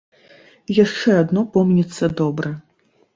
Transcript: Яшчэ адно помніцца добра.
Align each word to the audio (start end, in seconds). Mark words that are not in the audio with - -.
Яшчэ 0.83 1.09
адно 1.23 1.43
помніцца 1.57 2.09
добра. 2.23 2.51